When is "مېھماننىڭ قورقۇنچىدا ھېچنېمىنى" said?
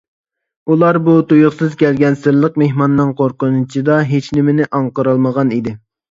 2.61-4.67